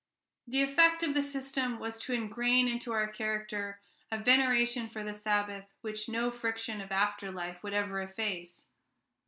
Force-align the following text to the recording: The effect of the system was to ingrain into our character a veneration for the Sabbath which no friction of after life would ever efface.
The 0.47 0.63
effect 0.63 1.03
of 1.03 1.13
the 1.13 1.21
system 1.21 1.77
was 1.77 1.99
to 1.99 2.13
ingrain 2.13 2.67
into 2.67 2.91
our 2.91 3.07
character 3.07 3.79
a 4.11 4.17
veneration 4.17 4.89
for 4.89 5.03
the 5.03 5.13
Sabbath 5.13 5.67
which 5.81 6.09
no 6.09 6.31
friction 6.31 6.81
of 6.81 6.91
after 6.91 7.31
life 7.31 7.61
would 7.61 7.75
ever 7.75 8.01
efface. 8.01 8.65